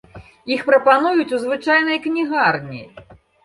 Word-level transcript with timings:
Іх 0.55 0.63
прапануюць 0.69 1.35
у 1.39 1.43
звычайнай 1.45 2.03
кнігарні. 2.09 2.85